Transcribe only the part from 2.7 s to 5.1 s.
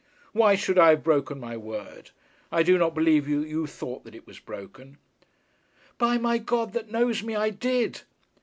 not believe that you thought that it was broken.'